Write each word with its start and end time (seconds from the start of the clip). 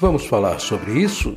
Vamos 0.00 0.26
falar 0.26 0.58
sobre 0.58 0.92
isso? 0.92 1.36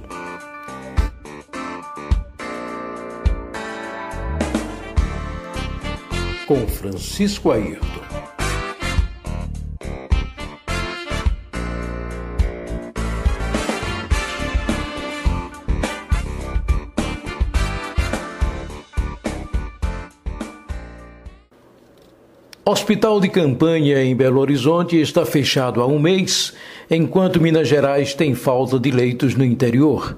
Com 6.47 6.67
Francisco 6.67 7.51
Ayrton. 7.51 7.94
Hospital 22.66 23.20
de 23.20 23.30
campanha 23.30 24.02
em 24.02 24.16
Belo 24.16 24.40
Horizonte 24.40 24.99
está 24.99 25.26
fechado 25.26 25.81
há 25.81 25.85
um 25.85 25.99
mês, 25.99 26.53
enquanto 26.95 27.41
Minas 27.41 27.67
Gerais 27.67 28.13
tem 28.13 28.35
falta 28.35 28.79
de 28.79 28.91
leitos 28.91 29.35
no 29.35 29.43
interior. 29.43 30.17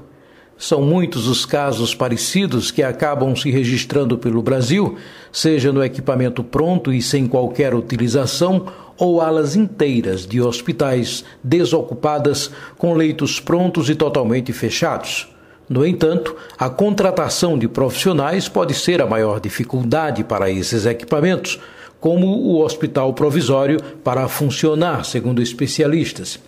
São 0.58 0.82
muitos 0.82 1.28
os 1.28 1.46
casos 1.46 1.94
parecidos 1.94 2.72
que 2.72 2.82
acabam 2.82 3.36
se 3.36 3.50
registrando 3.52 4.18
pelo 4.18 4.42
Brasil, 4.42 4.98
seja 5.32 5.72
no 5.72 5.84
equipamento 5.84 6.44
pronto 6.44 6.94
e 6.94 7.02
sem 7.02 7.28
qualquer 7.28 7.74
utilização, 7.74 8.68
ou 8.98 9.20
alas 9.22 9.56
inteiras 9.56 10.26
de 10.26 10.42
hospitais 10.42 11.26
desocupadas 11.44 12.50
com 12.78 12.94
leitos 12.94 13.40
prontos 13.40 13.90
e 13.90 13.96
totalmente 13.96 14.54
fechados. 14.54 15.28
No 15.68 15.86
entanto, 15.86 16.36
a 16.58 16.70
contratação 16.70 17.58
de 17.58 17.68
profissionais 17.68 18.48
pode 18.48 18.74
ser 18.74 19.02
a 19.02 19.08
maior 19.08 19.40
dificuldade 19.40 20.24
para 20.24 20.50
esses 20.50 20.86
equipamentos 20.86 21.60
como 22.00 22.28
o 22.28 22.62
hospital 22.62 23.14
provisório 23.14 23.82
para 24.04 24.28
funcionar, 24.28 25.04
segundo 25.04 25.42
especialistas. 25.42 26.40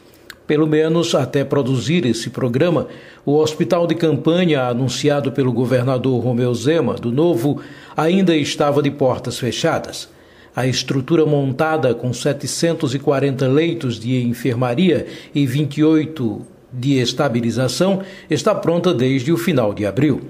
Pelo 0.47 0.65
menos 0.65 1.13
até 1.13 1.43
produzir 1.43 2.05
esse 2.05 2.29
programa, 2.29 2.87
o 3.25 3.35
hospital 3.35 3.85
de 3.85 3.93
campanha 3.93 4.63
anunciado 4.63 5.29
pelo 5.29 5.51
governador 5.51 6.23
Romeu 6.23 6.53
Zema, 6.55 6.93
do 6.93 7.11
Novo, 7.11 7.61
ainda 7.97 8.33
estava 8.33 8.81
de 8.81 8.89
portas 8.89 9.37
fechadas. 9.37 10.07
A 10.55 10.65
estrutura 10.65 11.25
montada 11.25 11.93
com 11.93 12.13
740 12.13 13.45
leitos 13.45 13.99
de 13.99 14.23
enfermaria 14.23 15.05
e 15.35 15.45
28 15.45 16.41
de 16.71 16.97
estabilização 16.97 18.01
está 18.29 18.55
pronta 18.55 18.93
desde 18.93 19.33
o 19.33 19.37
final 19.37 19.73
de 19.73 19.85
abril. 19.85 20.21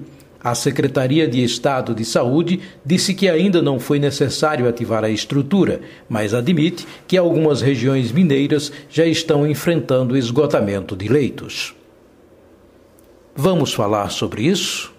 A 0.42 0.54
Secretaria 0.54 1.26
de 1.26 1.42
Estado 1.42 1.94
de 1.94 2.04
Saúde 2.04 2.60
disse 2.84 3.12
que 3.12 3.28
ainda 3.28 3.60
não 3.60 3.80
foi 3.80 3.98
necessário 3.98 4.68
ativar 4.68 5.02
a 5.02 5.10
estrutura, 5.10 5.80
mas 6.08 6.32
admite 6.32 6.86
que 7.08 7.16
algumas 7.16 7.60
regiões 7.60 8.12
mineiras 8.12 8.70
já 8.88 9.04
estão 9.04 9.44
enfrentando 9.44 10.16
esgotamento 10.16 10.94
de 10.94 11.08
leitos. 11.08 11.74
Vamos 13.34 13.72
falar 13.72 14.10
sobre 14.10 14.42
isso? 14.42 14.92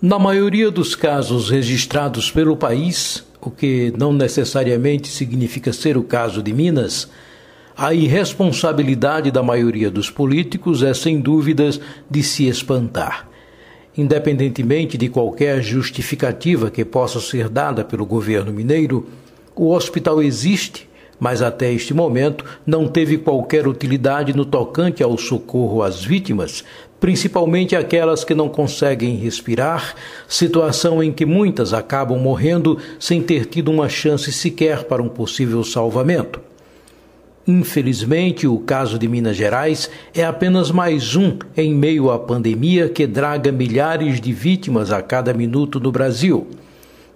Na 0.00 0.18
maioria 0.18 0.70
dos 0.70 0.94
casos 0.94 1.50
registrados 1.50 2.30
pelo 2.30 2.56
país, 2.56 3.24
o 3.40 3.50
que 3.50 3.92
não 3.98 4.12
necessariamente 4.12 5.08
significa 5.08 5.72
ser 5.72 5.96
o 5.96 6.02
caso 6.02 6.42
de 6.42 6.52
Minas, 6.52 7.08
a 7.78 7.94
irresponsabilidade 7.94 9.30
da 9.30 9.40
maioria 9.40 9.88
dos 9.88 10.10
políticos 10.10 10.82
é, 10.82 10.92
sem 10.92 11.20
dúvidas, 11.20 11.80
de 12.10 12.24
se 12.24 12.48
espantar. 12.48 13.28
Independentemente 13.96 14.98
de 14.98 15.08
qualquer 15.08 15.62
justificativa 15.62 16.72
que 16.72 16.84
possa 16.84 17.20
ser 17.20 17.48
dada 17.48 17.84
pelo 17.84 18.04
governo 18.04 18.52
mineiro, 18.52 19.06
o 19.54 19.70
hospital 19.70 20.20
existe, 20.20 20.88
mas 21.20 21.40
até 21.40 21.72
este 21.72 21.94
momento 21.94 22.44
não 22.66 22.88
teve 22.88 23.16
qualquer 23.16 23.68
utilidade 23.68 24.36
no 24.36 24.44
tocante 24.44 25.00
ao 25.00 25.16
socorro 25.16 25.80
às 25.80 26.02
vítimas, 26.04 26.64
principalmente 26.98 27.76
aquelas 27.76 28.24
que 28.24 28.34
não 28.34 28.48
conseguem 28.48 29.14
respirar, 29.14 29.94
situação 30.26 31.00
em 31.00 31.12
que 31.12 31.24
muitas 31.24 31.72
acabam 31.72 32.18
morrendo 32.18 32.76
sem 32.98 33.22
ter 33.22 33.46
tido 33.46 33.70
uma 33.70 33.88
chance 33.88 34.32
sequer 34.32 34.82
para 34.82 35.00
um 35.00 35.08
possível 35.08 35.62
salvamento. 35.62 36.47
Infelizmente, 37.48 38.46
o 38.46 38.58
caso 38.58 38.98
de 38.98 39.08
Minas 39.08 39.34
Gerais 39.34 39.88
é 40.14 40.22
apenas 40.22 40.70
mais 40.70 41.16
um 41.16 41.38
em 41.56 41.74
meio 41.74 42.10
à 42.10 42.18
pandemia 42.18 42.90
que 42.90 43.06
draga 43.06 43.50
milhares 43.50 44.20
de 44.20 44.34
vítimas 44.34 44.92
a 44.92 45.00
cada 45.00 45.32
minuto 45.32 45.80
no 45.80 45.90
Brasil. 45.90 46.46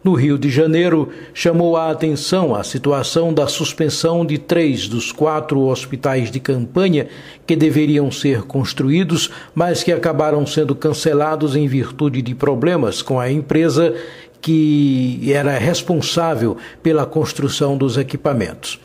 No 0.02 0.14
Rio 0.14 0.38
de 0.38 0.48
Janeiro, 0.48 1.10
chamou 1.34 1.76
a 1.76 1.90
atenção 1.90 2.54
a 2.54 2.64
situação 2.64 3.32
da 3.34 3.46
suspensão 3.46 4.24
de 4.24 4.38
três 4.38 4.88
dos 4.88 5.12
quatro 5.12 5.60
hospitais 5.66 6.30
de 6.30 6.40
campanha 6.40 7.08
que 7.46 7.54
deveriam 7.54 8.10
ser 8.10 8.40
construídos, 8.44 9.30
mas 9.54 9.84
que 9.84 9.92
acabaram 9.92 10.46
sendo 10.46 10.74
cancelados 10.74 11.54
em 11.54 11.66
virtude 11.66 12.22
de 12.22 12.34
problemas 12.34 13.02
com 13.02 13.20
a 13.20 13.30
empresa 13.30 13.94
que 14.40 15.30
era 15.30 15.58
responsável 15.58 16.56
pela 16.82 17.04
construção 17.04 17.76
dos 17.76 17.98
equipamentos. 17.98 18.80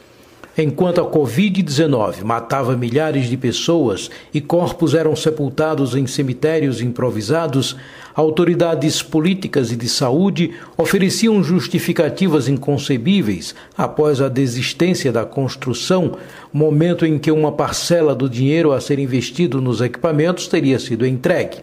Enquanto 0.59 0.99
a 0.99 1.05
Covid-19 1.05 2.23
matava 2.23 2.75
milhares 2.75 3.29
de 3.29 3.37
pessoas 3.37 4.09
e 4.33 4.41
corpos 4.41 4.95
eram 4.95 5.15
sepultados 5.15 5.93
em 5.93 6.07
cemitérios 6.07 6.81
improvisados, 6.81 7.75
autoridades 8.15 9.03
políticas 9.03 9.71
e 9.71 9.75
de 9.75 9.87
saúde 9.87 10.55
ofereciam 10.75 11.43
justificativas 11.43 12.47
inconcebíveis 12.47 13.53
após 13.77 14.19
a 14.19 14.27
desistência 14.27 15.11
da 15.11 15.25
construção, 15.25 16.17
momento 16.51 17.05
em 17.05 17.19
que 17.19 17.29
uma 17.29 17.51
parcela 17.51 18.15
do 18.15 18.27
dinheiro 18.27 18.71
a 18.71 18.81
ser 18.81 18.97
investido 18.97 19.61
nos 19.61 19.79
equipamentos 19.79 20.47
teria 20.47 20.79
sido 20.79 21.05
entregue. 21.05 21.57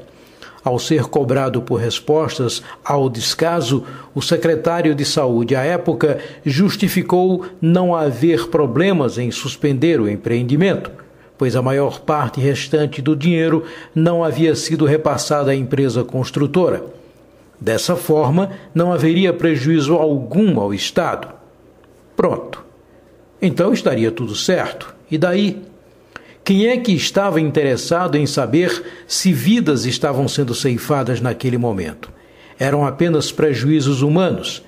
Ao 0.64 0.78
ser 0.78 1.04
cobrado 1.04 1.60
por 1.60 1.78
respostas 1.78 2.62
ao 2.82 3.10
descaso, 3.10 3.84
o 4.14 4.22
secretário 4.22 4.94
de 4.94 5.04
Saúde 5.04 5.54
à 5.54 5.62
época 5.62 6.18
justificou 6.42 7.44
não 7.60 7.94
haver 7.94 8.48
problemas 8.48 9.18
em 9.18 9.30
suspender 9.30 10.00
o 10.00 10.08
empreendimento, 10.08 10.90
pois 11.36 11.54
a 11.54 11.60
maior 11.60 12.00
parte 12.00 12.40
restante 12.40 13.02
do 13.02 13.14
dinheiro 13.14 13.64
não 13.94 14.24
havia 14.24 14.54
sido 14.54 14.86
repassada 14.86 15.50
à 15.50 15.54
empresa 15.54 16.02
construtora. 16.02 16.82
Dessa 17.60 17.94
forma, 17.94 18.50
não 18.74 18.90
haveria 18.90 19.34
prejuízo 19.34 19.94
algum 19.94 20.58
ao 20.58 20.72
Estado. 20.72 21.28
Pronto. 22.16 22.64
Então 23.40 23.70
estaria 23.70 24.10
tudo 24.10 24.34
certo. 24.34 24.94
E 25.10 25.18
daí? 25.18 25.62
Quem 26.44 26.66
é 26.66 26.76
que 26.76 26.92
estava 26.92 27.40
interessado 27.40 28.18
em 28.18 28.26
saber 28.26 28.84
se 29.06 29.32
vidas 29.32 29.86
estavam 29.86 30.28
sendo 30.28 30.54
ceifadas 30.54 31.18
naquele 31.18 31.56
momento? 31.56 32.12
Eram 32.58 32.84
apenas 32.84 33.32
prejuízos 33.32 34.02
humanos. 34.02 34.62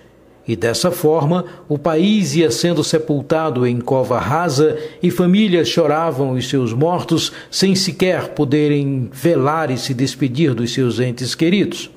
E 0.48 0.56
dessa 0.56 0.90
forma, 0.90 1.44
o 1.68 1.76
país 1.76 2.34
ia 2.34 2.50
sendo 2.50 2.82
sepultado 2.82 3.66
em 3.66 3.78
cova 3.78 4.18
rasa 4.18 4.78
e 5.02 5.10
famílias 5.10 5.68
choravam 5.68 6.30
os 6.32 6.48
seus 6.48 6.72
mortos 6.72 7.30
sem 7.50 7.74
sequer 7.74 8.28
poderem 8.28 9.10
velar 9.12 9.70
e 9.70 9.76
se 9.76 9.92
despedir 9.92 10.54
dos 10.54 10.72
seus 10.72 10.98
entes 10.98 11.34
queridos. 11.34 11.90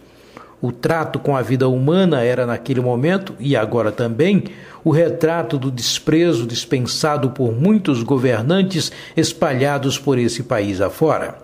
O 0.62 0.72
trato 0.74 1.20
com 1.20 1.38
a 1.38 1.42
vida 1.42 1.70
humana 1.70 2.22
era, 2.22 2.46
naquele 2.46 2.82
momento, 2.82 3.34
e 3.40 3.56
agora 3.56 3.92
também, 3.92 4.44
o 4.84 4.92
retrato 4.92 5.58
do 5.58 5.72
desprezo 5.72 6.46
dispensado 6.46 7.30
por 7.30 7.54
muitos 7.54 8.04
governantes 8.04 8.92
espalhados 9.16 9.98
por 9.98 10.18
esse 10.18 10.44
país 10.44 10.82
afora. 10.82 11.38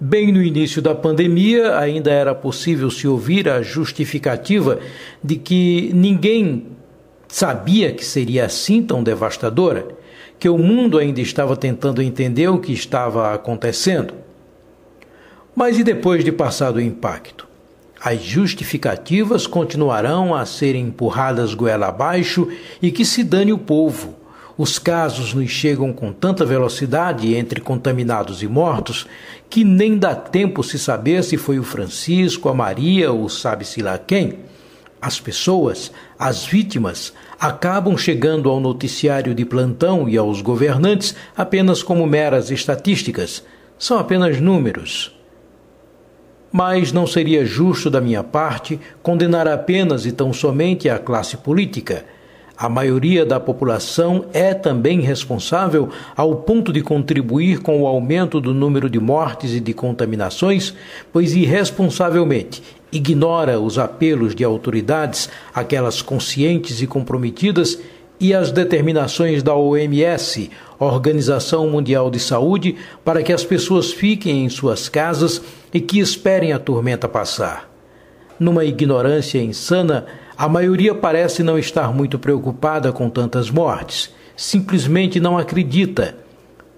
Bem 0.00 0.32
no 0.32 0.42
início 0.42 0.82
da 0.82 0.96
pandemia, 0.96 1.78
ainda 1.78 2.10
era 2.10 2.34
possível 2.34 2.90
se 2.90 3.06
ouvir 3.06 3.48
a 3.48 3.62
justificativa 3.62 4.80
de 5.22 5.36
que 5.36 5.92
ninguém 5.94 6.66
sabia 7.28 7.92
que 7.92 8.04
seria 8.04 8.46
assim 8.46 8.82
tão 8.82 9.00
devastadora, 9.00 9.86
que 10.40 10.48
o 10.48 10.58
mundo 10.58 10.98
ainda 10.98 11.20
estava 11.20 11.56
tentando 11.56 12.02
entender 12.02 12.48
o 12.48 12.58
que 12.58 12.72
estava 12.72 13.32
acontecendo. 13.32 14.14
Mas 15.54 15.78
e 15.78 15.84
depois 15.84 16.24
de 16.24 16.32
passado 16.32 16.76
o 16.76 16.80
impacto? 16.80 17.51
As 18.04 18.20
justificativas 18.20 19.46
continuarão 19.46 20.34
a 20.34 20.44
ser 20.44 20.74
empurradas 20.74 21.54
goela 21.54 21.86
abaixo 21.86 22.48
e 22.82 22.90
que 22.90 23.04
se 23.04 23.22
dane 23.22 23.52
o 23.52 23.58
povo. 23.58 24.16
Os 24.58 24.76
casos 24.76 25.32
nos 25.32 25.48
chegam 25.48 25.92
com 25.92 26.12
tanta 26.12 26.44
velocidade 26.44 27.32
entre 27.36 27.60
contaminados 27.60 28.42
e 28.42 28.48
mortos 28.48 29.06
que 29.48 29.62
nem 29.62 29.96
dá 29.96 30.16
tempo 30.16 30.64
se 30.64 30.80
saber 30.80 31.22
se 31.22 31.36
foi 31.36 31.60
o 31.60 31.62
Francisco, 31.62 32.48
a 32.48 32.54
Maria 32.54 33.12
ou 33.12 33.28
sabe-se 33.28 33.80
lá 33.80 33.96
quem. 33.96 34.40
As 35.00 35.20
pessoas, 35.20 35.92
as 36.18 36.44
vítimas, 36.44 37.12
acabam 37.38 37.96
chegando 37.96 38.50
ao 38.50 38.58
noticiário 38.58 39.32
de 39.32 39.44
plantão 39.44 40.08
e 40.08 40.18
aos 40.18 40.42
governantes 40.42 41.14
apenas 41.36 41.84
como 41.84 42.04
meras 42.04 42.50
estatísticas. 42.50 43.44
São 43.78 43.96
apenas 43.96 44.40
números 44.40 45.21
mas 46.52 46.92
não 46.92 47.06
seria 47.06 47.44
justo 47.44 47.88
da 47.88 48.00
minha 48.00 48.22
parte 48.22 48.78
condenar 49.02 49.48
apenas 49.48 50.04
e 50.04 50.12
tão 50.12 50.32
somente 50.32 50.88
a 50.88 50.98
classe 50.98 51.38
política. 51.38 52.04
a 52.54 52.68
maioria 52.68 53.26
da 53.26 53.40
população 53.40 54.26
é 54.32 54.54
também 54.54 55.00
responsável 55.00 55.88
ao 56.14 56.36
ponto 56.36 56.72
de 56.72 56.80
contribuir 56.80 57.60
com 57.60 57.82
o 57.82 57.86
aumento 57.88 58.40
do 58.40 58.54
número 58.54 58.88
de 58.88 59.00
mortes 59.00 59.52
e 59.54 59.58
de 59.58 59.72
contaminações, 59.72 60.72
pois 61.12 61.34
irresponsavelmente 61.34 62.62
ignora 62.92 63.58
os 63.58 63.78
apelos 63.78 64.34
de 64.34 64.44
autoridades, 64.44 65.28
aquelas 65.52 66.02
conscientes 66.02 66.82
e 66.82 66.86
comprometidas, 66.86 67.78
e 68.20 68.32
as 68.32 68.52
determinações 68.52 69.42
da 69.42 69.52
OMS, 69.56 70.48
Organização 70.78 71.68
Mundial 71.68 72.08
de 72.08 72.20
Saúde, 72.20 72.76
para 73.04 73.20
que 73.20 73.32
as 73.32 73.44
pessoas 73.44 73.90
fiquem 73.90 74.44
em 74.44 74.48
suas 74.48 74.88
casas 74.88 75.42
e 75.72 75.80
que 75.80 75.98
esperem 75.98 76.52
a 76.52 76.58
tormenta 76.58 77.08
passar. 77.08 77.70
Numa 78.38 78.64
ignorância 78.64 79.42
insana, 79.42 80.06
a 80.36 80.48
maioria 80.48 80.94
parece 80.94 81.42
não 81.42 81.58
estar 81.58 81.94
muito 81.94 82.18
preocupada 82.18 82.92
com 82.92 83.08
tantas 83.08 83.50
mortes, 83.50 84.10
simplesmente 84.36 85.20
não 85.20 85.38
acredita. 85.38 86.16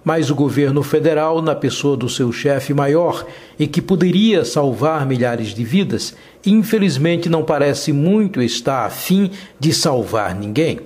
Mas 0.03 0.29
o 0.29 0.35
governo 0.35 0.83
federal, 0.83 1.41
na 1.41 1.55
pessoa 1.55 1.97
do 1.97 2.07
seu 2.07 2.31
chefe 2.31 2.75
maior 2.75 3.25
e 3.57 3.65
que 3.65 3.81
poderia 3.81 4.45
salvar 4.45 5.03
milhares 5.03 5.47
de 5.47 5.63
vidas, 5.63 6.15
infelizmente 6.45 7.27
não 7.27 7.43
parece 7.43 7.91
muito 7.91 8.39
estar 8.39 8.85
a 8.85 8.89
fim 8.91 9.31
de 9.59 9.73
salvar 9.73 10.35
ninguém. 10.35 10.79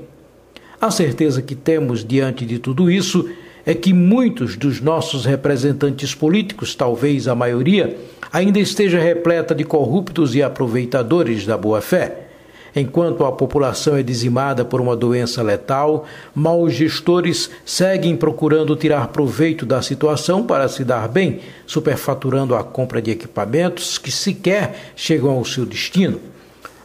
A 0.80 0.90
certeza 0.90 1.42
que 1.42 1.54
temos 1.54 2.06
diante 2.06 2.46
de 2.46 2.60
tudo 2.60 2.90
isso 2.90 3.30
é 3.69 3.75
que 3.75 3.94
muitos 3.94 4.57
dos 4.57 4.81
nossos 4.81 5.25
representantes 5.25 6.16
políticos, 6.16 6.74
talvez 6.74 7.27
a 7.27 7.36
maioria, 7.36 7.95
ainda 8.33 8.57
esteja 8.57 8.98
repleta 8.98 9.54
de 9.54 9.63
corruptos 9.63 10.33
e 10.33 10.42
aproveitadores 10.42 11.45
da 11.45 11.56
boa-fé. 11.56 12.30
Enquanto 12.75 13.24
a 13.24 13.31
população 13.31 13.95
é 13.95 14.01
dizimada 14.01 14.66
por 14.66 14.81
uma 14.81 14.95
doença 14.95 15.44
letal, 15.44 16.07
maus 16.33 16.74
gestores 16.74 17.51
seguem 17.63 18.18
procurando 18.18 18.75
tirar 18.75 19.10
proveito 19.10 19.68
da 19.68 19.83
situação 19.83 20.48
para 20.48 20.68
se 20.68 20.83
dar 20.83 21.07
bem, 21.07 21.39
superfaturando 21.68 22.56
a 22.56 22.63
compra 22.63 23.00
de 23.00 23.12
equipamentos 23.12 24.00
que 24.00 24.12
sequer 24.12 24.94
chegam 24.95 25.30
ao 25.30 25.45
seu 25.45 25.63
destino. 25.63 26.19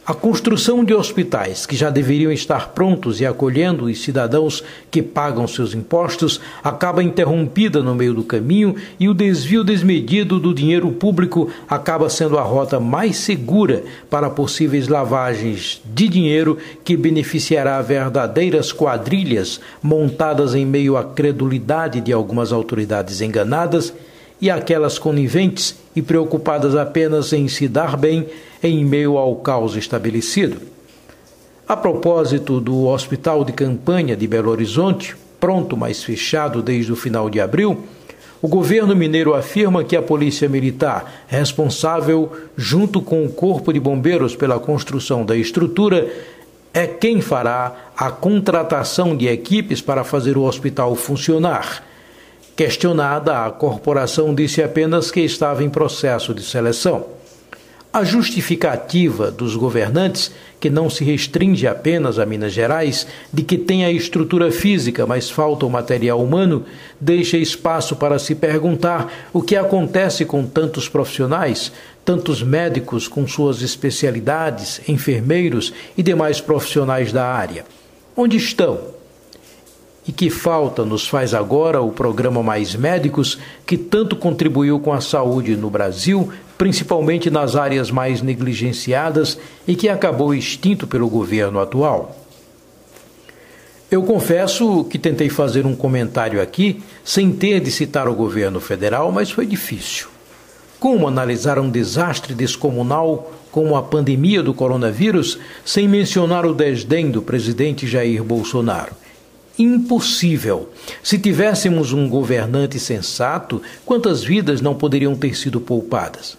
A 0.07 0.13
construção 0.13 0.83
de 0.83 0.93
hospitais 0.93 1.65
que 1.65 1.75
já 1.75 1.89
deveriam 1.89 2.31
estar 2.31 2.69
prontos 2.75 3.19
e 3.19 3.25
acolhendo 3.25 3.85
os 3.85 4.03
cidadãos 4.03 4.63
que 4.91 5.01
pagam 5.01 5.47
seus 5.47 5.73
impostos 5.73 6.39
acaba 6.63 7.01
interrompida 7.01 7.81
no 7.81 7.95
meio 7.95 8.13
do 8.13 8.23
caminho 8.23 8.75
e 8.99 9.09
o 9.09 9.15
desvio 9.15 9.63
desmedido 9.63 10.39
do 10.39 10.53
dinheiro 10.53 10.91
público 10.91 11.49
acaba 11.67 12.07
sendo 12.07 12.37
a 12.37 12.43
rota 12.43 12.79
mais 12.79 13.17
segura 13.17 13.83
para 14.07 14.29
possíveis 14.29 14.87
lavagens 14.87 15.81
de 15.83 16.07
dinheiro 16.07 16.59
que 16.83 16.95
beneficiará 16.95 17.81
verdadeiras 17.81 18.71
quadrilhas 18.71 19.59
montadas 19.81 20.53
em 20.53 20.67
meio 20.67 20.97
à 20.97 21.03
credulidade 21.03 21.99
de 21.99 22.13
algumas 22.13 22.53
autoridades 22.53 23.21
enganadas 23.21 23.91
e 24.39 24.51
aquelas 24.51 24.99
coniventes 24.99 25.75
e 25.95 26.01
preocupadas 26.01 26.75
apenas 26.75 27.33
em 27.33 27.47
se 27.47 27.67
dar 27.67 27.97
bem 27.97 28.27
em 28.65 28.83
meio 28.83 29.17
ao 29.17 29.35
caos 29.35 29.75
estabelecido. 29.75 30.57
A 31.67 31.75
propósito 31.75 32.59
do 32.59 32.87
Hospital 32.87 33.43
de 33.43 33.53
Campanha 33.53 34.15
de 34.15 34.27
Belo 34.27 34.51
Horizonte, 34.51 35.15
pronto, 35.39 35.75
mas 35.75 36.03
fechado 36.03 36.61
desde 36.61 36.91
o 36.91 36.95
final 36.95 37.29
de 37.29 37.39
abril, 37.39 37.83
o 38.41 38.47
governo 38.47 38.95
mineiro 38.95 39.33
afirma 39.33 39.83
que 39.83 39.95
a 39.95 40.01
Polícia 40.01 40.47
Militar, 40.47 41.25
responsável 41.27 42.31
junto 42.55 43.01
com 43.01 43.25
o 43.25 43.29
Corpo 43.29 43.71
de 43.71 43.79
Bombeiros 43.79 44.35
pela 44.35 44.59
construção 44.59 45.25
da 45.25 45.35
estrutura, 45.35 46.11
é 46.73 46.85
quem 46.85 47.21
fará 47.21 47.91
a 47.97 48.11
contratação 48.11 49.15
de 49.15 49.27
equipes 49.27 49.81
para 49.81 50.03
fazer 50.03 50.37
o 50.37 50.43
hospital 50.43 50.93
funcionar 50.95 51.83
Questionada, 52.55 53.45
a 53.45 53.51
corporação 53.51 54.33
disse 54.33 54.63
apenas 54.63 55.11
que 55.11 55.19
estava 55.19 55.61
em 55.61 55.69
processo 55.69 56.33
de 56.33 56.41
seleção. 56.41 57.05
A 57.95 58.03
justificativa 58.03 59.31
dos 59.31 59.55
governantes, 59.55 60.29
que 60.59 60.69
não 60.69 60.89
se 60.89 61.01
restringe 61.05 61.65
apenas 61.65 62.19
a 62.19 62.25
Minas 62.25 62.51
Gerais, 62.51 63.07
de 63.31 63.41
que 63.41 63.57
tem 63.57 63.85
a 63.85 63.89
estrutura 63.89 64.51
física, 64.51 65.05
mas 65.07 65.29
falta 65.29 65.65
o 65.65 65.69
material 65.69 66.21
humano, 66.21 66.65
deixa 66.99 67.37
espaço 67.37 67.95
para 67.95 68.19
se 68.19 68.35
perguntar 68.35 69.29
o 69.31 69.41
que 69.41 69.55
acontece 69.55 70.25
com 70.25 70.45
tantos 70.45 70.89
profissionais, 70.89 71.71
tantos 72.03 72.43
médicos 72.43 73.07
com 73.07 73.25
suas 73.25 73.61
especialidades, 73.61 74.81
enfermeiros 74.89 75.71
e 75.97 76.03
demais 76.03 76.41
profissionais 76.41 77.13
da 77.13 77.25
área. 77.25 77.63
Onde 78.13 78.35
estão? 78.35 78.77
E 80.07 80.11
que 80.11 80.29
falta 80.29 80.85
nos 80.85 81.07
faz 81.07 81.33
agora 81.33 81.81
o 81.81 81.91
programa 81.91 82.43
Mais 82.43 82.75
Médicos, 82.75 83.39
que 83.65 83.77
tanto 83.77 84.15
contribuiu 84.15 84.79
com 84.79 84.93
a 84.93 85.01
saúde 85.01 85.55
no 85.55 85.69
Brasil, 85.69 86.31
principalmente 86.57 87.29
nas 87.29 87.55
áreas 87.55 87.89
mais 87.89 88.21
negligenciadas 88.21 89.37
e 89.67 89.75
que 89.75 89.89
acabou 89.89 90.33
extinto 90.33 90.85
pelo 90.85 91.09
governo 91.09 91.59
atual. 91.59 92.15
Eu 93.89 94.03
confesso 94.03 94.83
que 94.85 94.99
tentei 94.99 95.29
fazer 95.29 95.65
um 95.65 95.75
comentário 95.75 96.41
aqui 96.41 96.83
sem 97.03 97.31
ter 97.31 97.59
de 97.59 97.71
citar 97.71 98.07
o 98.07 98.15
governo 98.15 98.59
federal, 98.59 99.11
mas 99.11 99.31
foi 99.31 99.45
difícil. 99.45 100.07
Como 100.79 101.07
analisar 101.07 101.57
um 101.57 101.69
desastre 101.69 102.33
descomunal 102.33 103.31
como 103.51 103.75
a 103.77 103.83
pandemia 103.83 104.43
do 104.43 104.53
coronavírus 104.53 105.39
sem 105.63 105.87
mencionar 105.87 106.45
o 106.45 106.53
desdém 106.53 107.09
do 107.09 107.21
presidente 107.21 107.87
Jair 107.87 108.23
Bolsonaro? 108.23 109.04
Impossível. 109.57 110.69
Se 111.01 111.17
tivéssemos 111.17 111.93
um 111.93 112.07
governante 112.07 112.79
sensato, 112.79 113.61
quantas 113.85 114.23
vidas 114.23 114.61
não 114.61 114.75
poderiam 114.75 115.15
ter 115.15 115.35
sido 115.35 115.59
poupadas? 115.59 116.37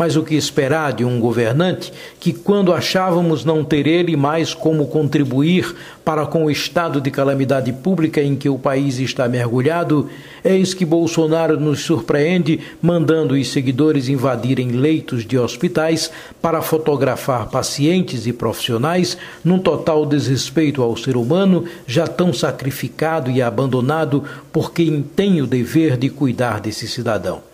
Mas 0.00 0.16
o 0.16 0.22
que 0.22 0.34
esperar 0.34 0.94
de 0.94 1.04
um 1.04 1.20
governante 1.20 1.92
que, 2.18 2.32
quando 2.32 2.72
achávamos 2.72 3.44
não 3.44 3.62
ter 3.62 3.86
ele 3.86 4.16
mais 4.16 4.54
como 4.54 4.86
contribuir 4.86 5.76
para 6.02 6.24
com 6.24 6.46
o 6.46 6.50
estado 6.50 7.02
de 7.02 7.10
calamidade 7.10 7.70
pública 7.70 8.22
em 8.22 8.34
que 8.34 8.48
o 8.48 8.58
país 8.58 8.98
está 8.98 9.28
mergulhado, 9.28 10.08
eis 10.42 10.72
que 10.72 10.86
Bolsonaro 10.86 11.60
nos 11.60 11.80
surpreende 11.80 12.60
mandando 12.80 13.34
os 13.34 13.48
seguidores 13.48 14.08
invadirem 14.08 14.70
leitos 14.70 15.22
de 15.22 15.36
hospitais 15.36 16.10
para 16.40 16.62
fotografar 16.62 17.50
pacientes 17.50 18.26
e 18.26 18.32
profissionais 18.32 19.18
num 19.44 19.58
total 19.58 20.06
desrespeito 20.06 20.80
ao 20.80 20.96
ser 20.96 21.14
humano 21.14 21.66
já 21.86 22.06
tão 22.06 22.32
sacrificado 22.32 23.30
e 23.30 23.42
abandonado 23.42 24.24
por 24.50 24.72
quem 24.72 25.02
tem 25.02 25.42
o 25.42 25.46
dever 25.46 25.98
de 25.98 26.08
cuidar 26.08 26.58
desse 26.58 26.88
cidadão 26.88 27.49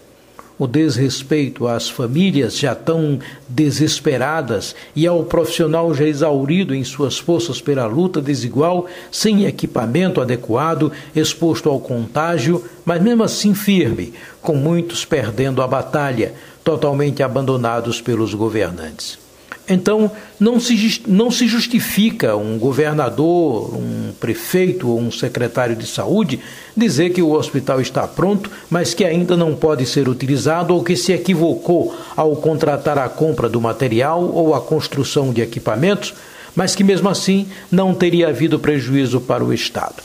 o 0.59 0.67
desrespeito 0.67 1.67
às 1.67 1.89
famílias 1.89 2.57
já 2.57 2.75
tão 2.75 3.19
desesperadas 3.49 4.75
e 4.95 5.07
ao 5.07 5.25
profissional 5.25 5.93
já 5.95 6.05
exaurido 6.05 6.75
em 6.75 6.83
suas 6.83 7.19
forças 7.19 7.61
pela 7.61 7.87
luta 7.87 8.21
desigual, 8.21 8.87
sem 9.11 9.45
equipamento 9.45 10.21
adequado, 10.21 10.91
exposto 11.15 11.69
ao 11.69 11.79
contágio, 11.79 12.65
mas 12.85 13.03
mesmo 13.03 13.23
assim 13.23 13.55
firme, 13.55 14.15
com 14.41 14.55
muitos 14.55 15.05
perdendo 15.05 15.61
a 15.61 15.67
batalha, 15.67 16.35
totalmente 16.65 17.23
abandonados 17.23 18.01
pelos 18.01 18.35
governantes. 18.35 19.26
Então, 19.69 20.11
não 20.39 20.61
se, 20.61 21.03
não 21.09 21.29
se 21.29 21.49
justifica 21.49 22.37
um 22.37 22.57
governador, 22.57 23.75
um 23.75 24.13
prefeito 24.21 24.89
ou 24.89 25.01
um 25.01 25.11
secretário 25.11 25.75
de 25.75 25.87
saúde 25.87 26.39
dizer 26.77 27.11
que 27.11 27.21
o 27.21 27.33
hospital 27.33 27.81
está 27.81 28.07
pronto, 28.07 28.49
mas 28.71 28.95
que 28.95 29.05
ainda 29.05 29.37
não 29.37 29.57
pode 29.57 29.85
ser 29.85 30.09
utilizado 30.09 30.73
ou 30.73 30.85
que 30.85 30.95
se 30.95 31.13
equivocou 31.13 31.97
ao 32.17 32.37
contratar 32.37 32.97
a 32.97 33.09
compra 33.09 33.49
do 33.49 33.61
material 33.61 34.23
ou 34.23 34.55
a 34.55 34.61
construção 34.61 35.33
de 35.33 35.41
equipamentos, 35.41 36.15
mas 36.55 36.77
que 36.77 36.85
mesmo 36.85 37.09
assim 37.09 37.49
não 37.71 37.93
teria 37.93 38.29
havido 38.29 38.61
prejuízo 38.61 39.21
para 39.21 39.45
o 39.45 39.53
Estado. 39.53 40.01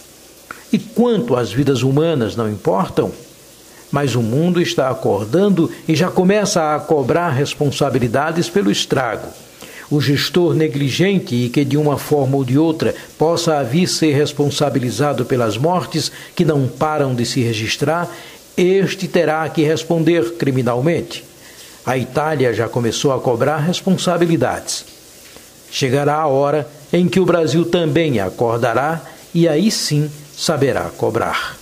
E 0.73 0.79
quanto 0.79 1.35
às 1.35 1.51
vidas 1.51 1.83
humanas 1.83 2.35
não 2.35 2.49
importam, 2.49 3.11
mas 3.91 4.15
o 4.15 4.21
mundo 4.23 4.59
está 4.59 4.89
acordando 4.89 5.69
e 5.87 5.95
já 5.95 6.09
começa 6.09 6.73
a 6.73 6.79
cobrar 6.79 7.29
responsabilidades 7.29 8.49
pelo 8.49 8.71
estrago 8.71 9.27
o 9.91 9.99
gestor 9.99 10.55
negligente 10.55 11.35
e 11.35 11.49
que 11.49 11.65
de 11.65 11.77
uma 11.77 11.97
forma 11.97 12.37
ou 12.37 12.45
de 12.45 12.57
outra 12.57 12.95
possa 13.17 13.61
vir 13.61 13.87
ser 13.87 14.13
responsabilizado 14.13 15.25
pelas 15.25 15.57
mortes 15.57 16.09
que 16.33 16.45
não 16.45 16.65
param 16.65 17.13
de 17.13 17.25
se 17.25 17.41
registrar, 17.41 18.09
este 18.55 19.07
terá 19.07 19.47
que 19.49 19.63
responder 19.63 20.35
criminalmente. 20.35 21.25
A 21.85 21.97
Itália 21.97 22.53
já 22.53 22.69
começou 22.69 23.11
a 23.11 23.19
cobrar 23.19 23.57
responsabilidades. 23.57 24.85
Chegará 25.69 26.15
a 26.15 26.27
hora 26.27 26.67
em 26.93 27.09
que 27.09 27.19
o 27.19 27.25
Brasil 27.25 27.65
também 27.65 28.19
acordará 28.19 29.01
e 29.33 29.47
aí 29.47 29.69
sim 29.69 30.09
saberá 30.35 30.89
cobrar. 30.95 31.60